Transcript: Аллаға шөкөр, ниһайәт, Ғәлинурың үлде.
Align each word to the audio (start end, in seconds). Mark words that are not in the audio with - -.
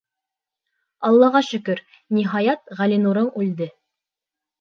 Аллаға 1.09 1.41
шөкөр, 1.49 1.81
ниһайәт, 2.19 2.73
Ғәлинурың 2.79 3.29
үлде. 3.43 3.69